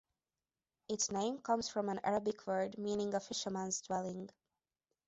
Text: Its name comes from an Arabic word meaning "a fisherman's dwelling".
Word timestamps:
Its 0.89 1.11
name 1.11 1.37
comes 1.37 1.69
from 1.69 1.87
an 1.87 1.99
Arabic 2.03 2.47
word 2.47 2.75
meaning 2.79 3.13
"a 3.13 3.19
fisherman's 3.19 3.81
dwelling". 3.81 4.31